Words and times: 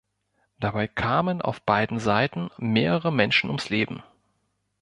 Dabei 0.59 0.87
kamen 0.87 1.43
auf 1.43 1.61
beiden 1.61 1.99
Seiten 1.99 2.49
mehrere 2.57 3.13
Menschen 3.13 3.51
ums 3.51 3.69
Leben. 3.69 4.01